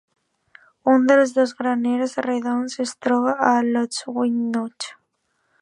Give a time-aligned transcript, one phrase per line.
[0.93, 4.93] Un dels dos graners rodons es troba a Lochwinnoch.